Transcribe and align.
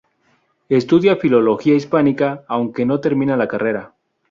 Estudia 0.69 1.15
Filología 1.17 1.75
Hispánica 1.75 2.43
aunque 2.47 2.87
no 2.87 2.99
termina 3.01 3.37
la 3.37 3.47
carrera. 3.47 3.93